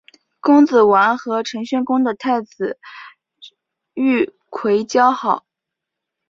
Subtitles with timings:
[0.39, 2.79] 公子完和陈宣公的太子
[3.93, 5.45] 御寇交好。